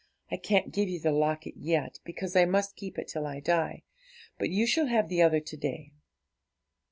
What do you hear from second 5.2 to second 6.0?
other to day.'